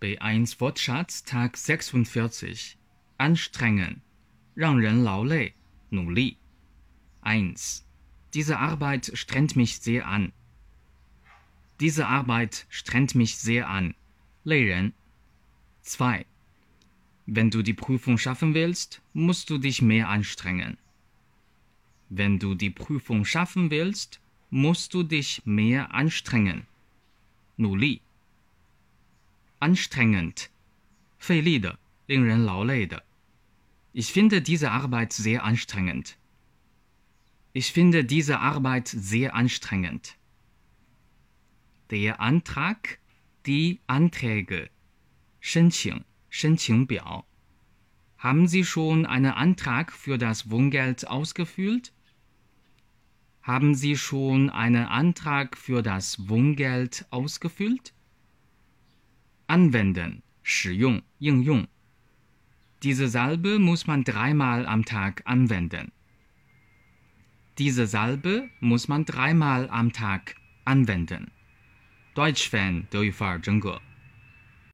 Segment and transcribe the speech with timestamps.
[0.00, 2.78] B1 Wortschatz Tag 46
[3.16, 4.00] Anstrengen
[4.56, 5.54] Rang Ren Lao Lei
[5.90, 6.14] Nu
[7.22, 7.84] 1
[8.32, 10.32] Diese Arbeit strengt mich sehr an.
[11.80, 13.96] Diese Arbeit strengt mich sehr an.
[14.44, 14.92] Lei
[15.82, 16.24] 2
[17.26, 20.78] Wenn du die Prüfung schaffen willst, musst du dich mehr anstrengen.
[22.08, 26.68] Wenn du die Prüfung schaffen willst, musst du dich mehr anstrengen.
[27.56, 27.74] Nu
[29.59, 30.49] anstrengend,
[31.17, 33.03] 费力的，令人劳累的。
[33.93, 36.17] Ich finde diese Arbeit sehr anstrengend.
[37.53, 40.17] Ich finde diese Arbeit sehr anstrengend.
[41.91, 42.99] Der Antrag,
[43.45, 44.69] die Anträge,
[45.39, 47.25] 申请，申请表。
[48.17, 51.91] Haben Sie schon einen Antrag für das Wohngeld ausgefüllt?
[53.43, 57.93] Haben Sie schon einen Antrag für das Wohngeld ausgefüllt?
[59.47, 61.67] Anwenden, 使用、应用。
[62.81, 65.91] Diese Salbe muss man dreimal am Tag anwenden.
[67.57, 71.31] Diese Salbe muss man dreimal am Tag anwenden.
[72.13, 73.81] Deutsch Fan 德语范儿真格。